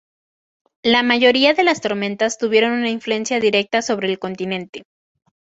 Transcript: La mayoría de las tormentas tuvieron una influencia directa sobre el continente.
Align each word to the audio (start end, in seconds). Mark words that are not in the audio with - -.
La 0.83 1.03
mayoría 1.03 1.53
de 1.53 1.63
las 1.63 1.79
tormentas 1.79 2.39
tuvieron 2.39 2.71
una 2.71 2.89
influencia 2.89 3.39
directa 3.39 3.83
sobre 3.83 4.09
el 4.09 4.17
continente. 4.17 4.81